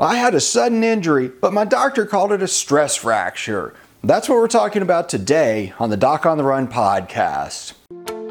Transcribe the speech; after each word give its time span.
I 0.00 0.14
had 0.14 0.32
a 0.32 0.40
sudden 0.40 0.84
injury, 0.84 1.26
but 1.26 1.52
my 1.52 1.64
doctor 1.64 2.06
called 2.06 2.30
it 2.30 2.40
a 2.40 2.46
stress 2.46 2.94
fracture. 2.94 3.74
That's 4.04 4.28
what 4.28 4.36
we're 4.36 4.46
talking 4.46 4.82
about 4.82 5.08
today 5.08 5.72
on 5.80 5.90
the 5.90 5.96
Doc 5.96 6.24
on 6.24 6.38
the 6.38 6.44
Run 6.44 6.68
podcast. 6.68 7.72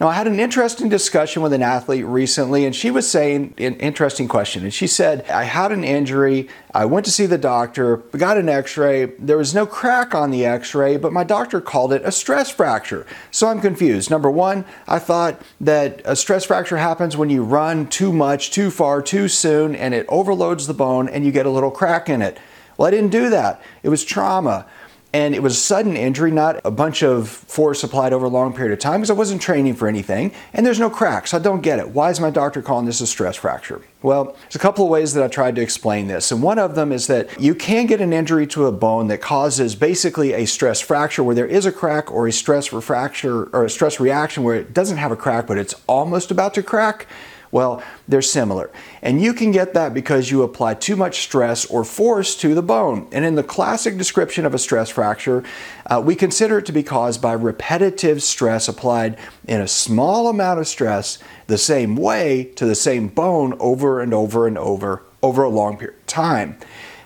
Now, 0.00 0.06
I 0.06 0.14
had 0.14 0.28
an 0.28 0.38
interesting 0.38 0.88
discussion 0.88 1.42
with 1.42 1.52
an 1.52 1.62
athlete 1.62 2.04
recently, 2.04 2.64
and 2.64 2.74
she 2.74 2.88
was 2.88 3.10
saying 3.10 3.54
an 3.58 3.74
interesting 3.76 4.28
question. 4.28 4.62
And 4.62 4.72
she 4.72 4.86
said, 4.86 5.28
I 5.28 5.42
had 5.42 5.72
an 5.72 5.82
injury. 5.82 6.48
I 6.72 6.84
went 6.84 7.04
to 7.06 7.10
see 7.10 7.26
the 7.26 7.36
doctor, 7.36 7.96
got 8.16 8.38
an 8.38 8.48
x 8.48 8.76
ray. 8.76 9.06
There 9.18 9.36
was 9.36 9.56
no 9.56 9.66
crack 9.66 10.14
on 10.14 10.30
the 10.30 10.46
x 10.46 10.72
ray, 10.72 10.98
but 10.98 11.12
my 11.12 11.24
doctor 11.24 11.60
called 11.60 11.92
it 11.92 12.02
a 12.04 12.12
stress 12.12 12.48
fracture. 12.48 13.08
So 13.32 13.48
I'm 13.48 13.60
confused. 13.60 14.08
Number 14.08 14.30
one, 14.30 14.64
I 14.86 15.00
thought 15.00 15.42
that 15.60 16.00
a 16.04 16.14
stress 16.14 16.44
fracture 16.44 16.76
happens 16.76 17.16
when 17.16 17.28
you 17.28 17.42
run 17.42 17.88
too 17.88 18.12
much, 18.12 18.52
too 18.52 18.70
far, 18.70 19.02
too 19.02 19.26
soon, 19.26 19.74
and 19.74 19.94
it 19.94 20.06
overloads 20.08 20.68
the 20.68 20.74
bone 20.74 21.08
and 21.08 21.24
you 21.24 21.32
get 21.32 21.44
a 21.44 21.50
little 21.50 21.72
crack 21.72 22.08
in 22.08 22.22
it. 22.22 22.38
Well, 22.76 22.86
I 22.86 22.92
didn't 22.92 23.10
do 23.10 23.30
that. 23.30 23.60
It 23.82 23.88
was 23.88 24.04
trauma. 24.04 24.64
And 25.12 25.34
it 25.34 25.42
was 25.42 25.54
a 25.54 25.60
sudden 25.60 25.96
injury, 25.96 26.30
not 26.30 26.60
a 26.64 26.70
bunch 26.70 27.02
of 27.02 27.28
force 27.28 27.82
applied 27.82 28.12
over 28.12 28.26
a 28.26 28.28
long 28.28 28.52
period 28.52 28.74
of 28.74 28.78
time 28.78 29.00
because 29.00 29.10
I 29.10 29.14
wasn't 29.14 29.40
training 29.40 29.74
for 29.74 29.88
anything. 29.88 30.32
And 30.52 30.66
there's 30.66 30.78
no 30.78 30.90
cracks. 30.90 31.32
I 31.32 31.38
don't 31.38 31.62
get 31.62 31.78
it. 31.78 31.88
Why 31.88 32.10
is 32.10 32.20
my 32.20 32.28
doctor 32.28 32.60
calling 32.60 32.84
this 32.84 33.00
a 33.00 33.06
stress 33.06 33.34
fracture? 33.34 33.80
Well, 34.02 34.36
there's 34.42 34.56
a 34.56 34.58
couple 34.58 34.84
of 34.84 34.90
ways 34.90 35.14
that 35.14 35.24
I 35.24 35.28
tried 35.28 35.56
to 35.56 35.62
explain 35.62 36.08
this. 36.08 36.30
And 36.30 36.42
one 36.42 36.58
of 36.58 36.74
them 36.74 36.92
is 36.92 37.06
that 37.06 37.40
you 37.40 37.54
can 37.54 37.86
get 37.86 38.02
an 38.02 38.12
injury 38.12 38.46
to 38.48 38.66
a 38.66 38.72
bone 38.72 39.08
that 39.08 39.22
causes 39.22 39.74
basically 39.74 40.34
a 40.34 40.44
stress 40.44 40.78
fracture 40.78 41.24
where 41.24 41.34
there 41.34 41.46
is 41.46 41.64
a 41.64 41.72
crack 41.72 42.12
or 42.12 42.28
a 42.28 42.32
stress 42.32 42.66
fracture 42.66 43.44
or 43.54 43.64
a 43.64 43.70
stress 43.70 43.98
reaction 43.98 44.42
where 44.42 44.56
it 44.56 44.74
doesn't 44.74 44.98
have 44.98 45.10
a 45.10 45.16
crack, 45.16 45.46
but 45.46 45.56
it's 45.56 45.74
almost 45.86 46.30
about 46.30 46.52
to 46.54 46.62
crack. 46.62 47.06
Well, 47.50 47.82
they're 48.06 48.22
similar. 48.22 48.70
And 49.00 49.22
you 49.22 49.32
can 49.32 49.50
get 49.50 49.74
that 49.74 49.94
because 49.94 50.30
you 50.30 50.42
apply 50.42 50.74
too 50.74 50.96
much 50.96 51.22
stress 51.22 51.64
or 51.66 51.84
force 51.84 52.36
to 52.36 52.54
the 52.54 52.62
bone. 52.62 53.08
And 53.12 53.24
in 53.24 53.36
the 53.36 53.42
classic 53.42 53.96
description 53.96 54.44
of 54.44 54.54
a 54.54 54.58
stress 54.58 54.90
fracture, 54.90 55.44
uh, 55.86 56.02
we 56.04 56.14
consider 56.14 56.58
it 56.58 56.66
to 56.66 56.72
be 56.72 56.82
caused 56.82 57.22
by 57.22 57.32
repetitive 57.32 58.22
stress 58.22 58.68
applied 58.68 59.18
in 59.46 59.60
a 59.60 59.68
small 59.68 60.28
amount 60.28 60.60
of 60.60 60.68
stress 60.68 61.18
the 61.46 61.58
same 61.58 61.96
way 61.96 62.44
to 62.56 62.66
the 62.66 62.74
same 62.74 63.08
bone 63.08 63.54
over 63.58 64.00
and 64.00 64.12
over 64.12 64.46
and 64.46 64.58
over 64.58 65.02
over 65.22 65.42
a 65.42 65.48
long 65.48 65.76
period 65.76 65.98
of 65.98 66.06
time. 66.06 66.58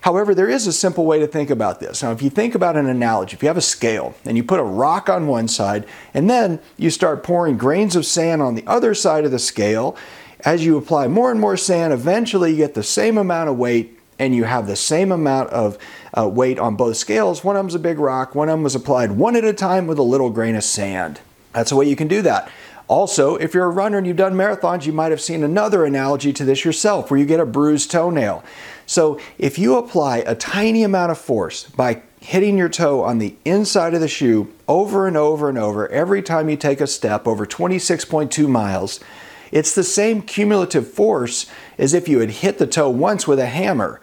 However, 0.02 0.34
there 0.34 0.48
is 0.48 0.66
a 0.66 0.72
simple 0.72 1.06
way 1.06 1.20
to 1.20 1.28
think 1.28 1.48
about 1.48 1.78
this. 1.78 2.02
Now, 2.02 2.10
if 2.10 2.22
you 2.22 2.28
think 2.28 2.56
about 2.56 2.76
an 2.76 2.86
analogy, 2.88 3.34
if 3.34 3.42
you 3.42 3.46
have 3.46 3.56
a 3.56 3.60
scale 3.62 4.14
and 4.24 4.36
you 4.36 4.42
put 4.42 4.58
a 4.58 4.64
rock 4.64 5.08
on 5.08 5.28
one 5.28 5.46
side 5.46 5.86
and 6.12 6.28
then 6.28 6.58
you 6.76 6.90
start 6.90 7.22
pouring 7.22 7.56
grains 7.56 7.94
of 7.94 8.04
sand 8.04 8.42
on 8.42 8.56
the 8.56 8.64
other 8.66 8.94
side 8.94 9.24
of 9.24 9.30
the 9.30 9.38
scale, 9.38 9.96
as 10.44 10.64
you 10.64 10.76
apply 10.76 11.08
more 11.08 11.30
and 11.30 11.40
more 11.40 11.56
sand, 11.56 11.92
eventually 11.92 12.50
you 12.50 12.56
get 12.58 12.74
the 12.74 12.82
same 12.82 13.18
amount 13.18 13.48
of 13.48 13.56
weight 13.56 13.98
and 14.18 14.34
you 14.34 14.44
have 14.44 14.66
the 14.66 14.76
same 14.76 15.10
amount 15.10 15.50
of 15.50 15.78
uh, 16.16 16.28
weight 16.28 16.58
on 16.58 16.76
both 16.76 16.96
scales. 16.96 17.42
One 17.42 17.56
of 17.56 17.60
them's 17.60 17.74
a 17.74 17.78
big 17.78 17.98
rock, 17.98 18.34
one 18.34 18.48
of 18.48 18.52
them 18.52 18.62
was 18.62 18.74
applied 18.74 19.12
one 19.12 19.36
at 19.36 19.44
a 19.44 19.52
time 19.52 19.86
with 19.86 19.98
a 19.98 20.02
little 20.02 20.30
grain 20.30 20.54
of 20.54 20.64
sand. 20.64 21.20
That's 21.52 21.70
the 21.70 21.76
way 21.76 21.88
you 21.88 21.96
can 21.96 22.08
do 22.08 22.22
that. 22.22 22.50
Also, 22.88 23.36
if 23.36 23.54
you're 23.54 23.64
a 23.64 23.70
runner 23.70 23.98
and 23.98 24.06
you've 24.06 24.16
done 24.16 24.34
marathons, 24.34 24.86
you 24.86 24.92
might 24.92 25.12
have 25.12 25.20
seen 25.20 25.42
another 25.42 25.84
analogy 25.84 26.32
to 26.32 26.44
this 26.44 26.64
yourself 26.64 27.10
where 27.10 27.18
you 27.18 27.26
get 27.26 27.40
a 27.40 27.46
bruised 27.46 27.90
toenail. 27.90 28.44
So, 28.86 29.18
if 29.38 29.58
you 29.58 29.76
apply 29.76 30.18
a 30.18 30.34
tiny 30.34 30.82
amount 30.82 31.12
of 31.12 31.18
force 31.18 31.64
by 31.64 32.02
hitting 32.20 32.58
your 32.58 32.68
toe 32.68 33.02
on 33.02 33.18
the 33.18 33.34
inside 33.44 33.94
of 33.94 34.00
the 34.00 34.08
shoe 34.08 34.52
over 34.68 35.06
and 35.06 35.16
over 35.16 35.48
and 35.48 35.58
over 35.58 35.88
every 35.88 36.22
time 36.22 36.48
you 36.48 36.56
take 36.56 36.80
a 36.80 36.86
step 36.86 37.26
over 37.26 37.46
26.2 37.46 38.48
miles, 38.48 39.00
it's 39.52 39.74
the 39.74 39.84
same 39.84 40.22
cumulative 40.22 40.90
force 40.90 41.46
as 41.78 41.94
if 41.94 42.08
you 42.08 42.18
had 42.20 42.30
hit 42.30 42.58
the 42.58 42.66
toe 42.66 42.90
once 42.90 43.28
with 43.28 43.38
a 43.38 43.46
hammer. 43.46 44.00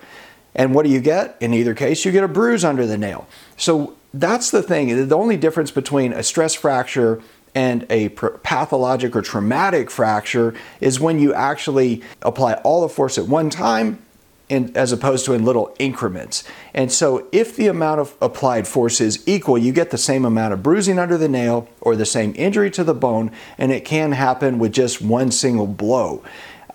And 0.55 0.73
what 0.73 0.85
do 0.85 0.91
you 0.91 1.01
get? 1.01 1.35
In 1.41 1.53
either 1.53 1.73
case, 1.73 2.05
you 2.05 2.11
get 2.11 2.23
a 2.23 2.27
bruise 2.27 2.63
under 2.63 2.85
the 2.85 2.97
nail. 2.97 3.27
So 3.57 3.95
that's 4.13 4.51
the 4.51 4.63
thing. 4.63 5.07
The 5.07 5.17
only 5.17 5.37
difference 5.37 5.71
between 5.71 6.13
a 6.13 6.23
stress 6.23 6.53
fracture 6.53 7.21
and 7.55 7.85
a 7.89 8.09
pathologic 8.09 9.15
or 9.15 9.21
traumatic 9.21 9.89
fracture 9.89 10.53
is 10.79 10.99
when 10.99 11.19
you 11.19 11.33
actually 11.33 12.03
apply 12.21 12.53
all 12.55 12.81
the 12.81 12.89
force 12.89 13.17
at 13.17 13.27
one 13.27 13.49
time 13.49 13.99
in, 14.49 14.75
as 14.75 14.91
opposed 14.91 15.25
to 15.25 15.33
in 15.33 15.45
little 15.45 15.75
increments. 15.79 16.43
And 16.73 16.91
so, 16.91 17.27
if 17.31 17.55
the 17.55 17.67
amount 17.67 18.01
of 18.01 18.15
applied 18.21 18.67
force 18.67 18.99
is 18.99 19.23
equal, 19.27 19.57
you 19.57 19.71
get 19.71 19.91
the 19.91 19.97
same 19.97 20.25
amount 20.25 20.53
of 20.53 20.63
bruising 20.63 20.99
under 20.99 21.17
the 21.17 21.29
nail 21.29 21.67
or 21.79 21.95
the 21.95 22.05
same 22.05 22.33
injury 22.35 22.71
to 22.71 22.83
the 22.83 22.93
bone, 22.93 23.31
and 23.57 23.71
it 23.71 23.85
can 23.85 24.11
happen 24.11 24.59
with 24.59 24.73
just 24.73 25.01
one 25.01 25.31
single 25.31 25.67
blow. 25.67 26.23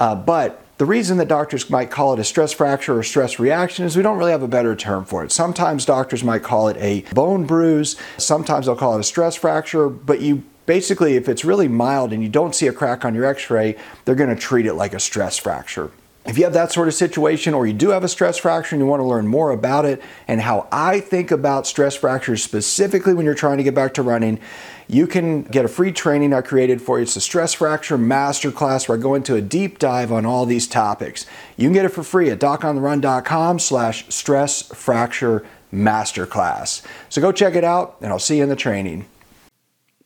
Uh, 0.01 0.15
but 0.15 0.65
the 0.79 0.85
reason 0.85 1.19
that 1.19 1.29
doctors 1.29 1.71
might 1.71 1.91
call 1.91 2.15
it 2.15 2.19
a 2.19 2.25
stress 2.25 2.53
fracture 2.53 2.99
or 2.99 3.03
stress 3.03 3.39
reaction 3.39 3.85
is 3.85 3.97
we 3.97 4.03
don't 4.03 4.19
really 4.19 4.33
have 4.33 4.43
a 4.43 4.49
better 4.49 4.75
term 4.75 5.05
for 5.05 5.23
it. 5.23 5.31
Sometimes 5.31 5.85
doctors 5.85 6.25
might 6.25 6.43
call 6.43 6.69
it 6.69 6.77
a 6.79 7.03
bone 7.15 7.45
bruise, 7.45 7.97
sometimes 8.19 8.67
they'll 8.67 8.75
call 8.75 8.97
it 8.97 9.01
a 9.01 9.05
stress 9.05 9.37
fracture, 9.37 9.89
but 9.89 10.21
you 10.21 10.43
basically, 10.67 11.15
if 11.15 11.29
it's 11.29 11.45
really 11.45 11.69
mild 11.69 12.13
and 12.13 12.23
you 12.23 12.29
don't 12.29 12.55
see 12.55 12.67
a 12.67 12.73
crack 12.73 13.05
on 13.05 13.15
your 13.15 13.25
x 13.25 13.51
ray, 13.51 13.77
they're 14.05 14.15
going 14.15 14.35
to 14.35 14.41
treat 14.41 14.67
it 14.67 14.75
like 14.75 14.95
a 14.95 15.01
stress 15.01 15.39
fracture. 15.39 15.91
If 16.27 16.39
you 16.39 16.45
have 16.45 16.55
that 16.55 16.73
sort 16.73 16.89
of 16.89 16.95
situation 16.95 17.53
or 17.53 17.67
you 17.67 17.75
do 17.75 17.91
have 17.91 18.03
a 18.03 18.09
stress 18.09 18.39
fracture 18.39 18.75
and 18.75 18.81
you 18.83 18.87
want 18.87 19.01
to 19.01 19.05
learn 19.05 19.27
more 19.27 19.51
about 19.51 19.85
it 19.85 20.03
and 20.27 20.41
how 20.41 20.67
I 20.73 21.01
think 21.01 21.31
about 21.31 21.67
stress 21.67 21.95
fractures 21.95 22.43
specifically 22.43 23.13
when 23.13 23.27
you're 23.27 23.35
trying 23.35 23.59
to 23.59 23.63
get 23.63 23.75
back 23.75 23.93
to 23.95 24.03
running, 24.03 24.41
you 24.89 25.07
can 25.07 25.43
get 25.43 25.67
a 25.67 25.69
free 25.69 25.93
training 25.93 26.33
I 26.33 26.41
created 26.41 26.81
for 26.81 26.99
you. 26.99 27.03
It's 27.03 27.15
the 27.15 27.21
Stress 27.21 27.53
Fracture 27.53 27.99
Masterclass 27.99 28.89
where 28.89 28.97
I 28.97 29.01
go 29.01 29.15
into 29.15 29.35
a 29.35 29.43
deep 29.43 29.79
dive 29.79 30.11
on 30.11 30.25
all 30.25 30.47
these 30.47 30.67
topics. 30.67 31.27
You 31.59 31.67
can 31.67 31.75
get 31.75 31.85
it 31.85 31.91
for 31.91 32.03
free 32.03 32.31
at 32.31 32.39
docontherun.com 32.39 33.59
slash 33.59 34.09
stress 34.09 34.63
fracture 34.63 35.45
masterclass. 35.73 36.83
So 37.11 37.21
go 37.21 37.33
check 37.33 37.55
it 37.55 37.65
out 37.65 37.97
and 38.01 38.11
I'll 38.11 38.19
see 38.19 38.39
you 38.39 38.45
in 38.45 38.49
the 38.49 38.57
training. 38.57 39.07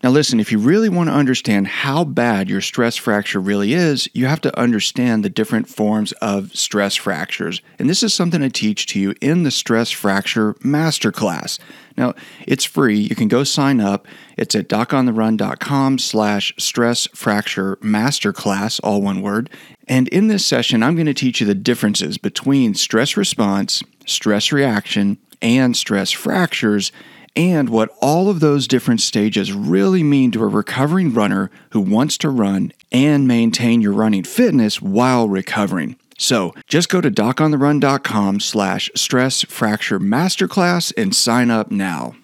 Now, 0.00 0.10
listen, 0.10 0.38
if 0.38 0.52
you 0.52 0.60
really 0.60 0.88
want 0.88 1.08
to 1.08 1.14
understand 1.14 1.66
how 1.66 2.04
bad 2.04 2.48
your 2.48 2.60
stress 2.60 2.94
fracture 2.94 3.40
really 3.40 3.72
is, 3.72 4.08
you 4.14 4.26
have 4.26 4.40
to 4.42 4.56
understand 4.56 5.24
the 5.24 5.28
different 5.28 5.68
forms 5.68 6.12
of 6.12 6.54
stress 6.54 6.94
fractures. 6.94 7.62
And 7.80 7.90
this 7.90 8.04
is 8.04 8.14
something 8.14 8.40
I 8.40 8.48
teach 8.48 8.86
to 8.86 9.00
you 9.00 9.14
in 9.20 9.42
the 9.42 9.50
Stress 9.50 9.90
Fracture 9.90 10.54
Masterclass. 10.54 11.58
Now, 11.96 12.14
it's 12.46 12.64
free. 12.64 12.96
You 12.96 13.16
can 13.16 13.26
go 13.26 13.42
sign 13.42 13.80
up. 13.80 14.06
It's 14.36 14.54
at 14.54 14.68
docontherun.com 14.68 15.98
slash 15.98 16.54
stress 16.58 17.08
fracture 17.08 17.74
masterclass, 17.76 18.78
all 18.84 19.02
one 19.02 19.20
word. 19.20 19.50
And 19.88 20.06
in 20.08 20.28
this 20.28 20.46
session, 20.46 20.84
I'm 20.84 20.94
going 20.94 21.06
to 21.06 21.14
teach 21.14 21.40
you 21.40 21.46
the 21.46 21.56
differences 21.56 22.18
between 22.18 22.74
stress 22.74 23.16
response, 23.16 23.82
stress 24.06 24.52
reaction, 24.52 25.18
and 25.42 25.76
stress 25.76 26.12
fractures 26.12 26.92
and 27.36 27.68
what 27.68 27.94
all 28.00 28.28
of 28.28 28.40
those 28.40 28.68
different 28.68 29.00
stages 29.00 29.52
really 29.52 30.02
mean 30.02 30.30
to 30.32 30.42
a 30.42 30.48
recovering 30.48 31.12
runner 31.12 31.50
who 31.70 31.80
wants 31.80 32.18
to 32.18 32.30
run 32.30 32.72
and 32.90 33.28
maintain 33.28 33.80
your 33.80 33.92
running 33.92 34.24
fitness 34.24 34.80
while 34.80 35.28
recovering. 35.28 35.96
So 36.18 36.54
just 36.66 36.88
go 36.88 37.00
to 37.00 37.10
docontherun.com 37.10 38.40
slash 38.40 38.90
stress 38.94 39.42
fracture 39.42 40.00
masterclass 40.00 40.92
and 40.96 41.14
sign 41.14 41.50
up 41.50 41.70
now. 41.70 42.16